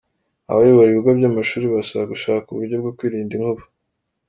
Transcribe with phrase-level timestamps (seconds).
[0.51, 3.63] Abayobora ibigo by’amashuri barasabwa gushaka uburyo bwo kwirinda inkuba